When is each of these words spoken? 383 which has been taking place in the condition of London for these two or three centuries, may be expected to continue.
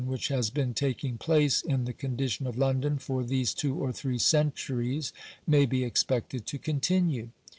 383 0.01 0.13
which 0.15 0.27
has 0.35 0.49
been 0.49 0.73
taking 0.73 1.17
place 1.19 1.61
in 1.61 1.85
the 1.85 1.93
condition 1.93 2.47
of 2.47 2.57
London 2.57 2.97
for 2.97 3.23
these 3.23 3.53
two 3.53 3.75
or 3.75 3.91
three 3.91 4.17
centuries, 4.17 5.13
may 5.45 5.63
be 5.63 5.83
expected 5.83 6.47
to 6.47 6.57
continue. 6.57 7.29